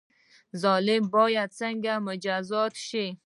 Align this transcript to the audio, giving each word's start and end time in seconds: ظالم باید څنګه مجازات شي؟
ظالم 0.61 1.03
باید 1.15 1.49
څنګه 1.59 1.93
مجازات 2.07 2.73
شي؟ 2.87 3.05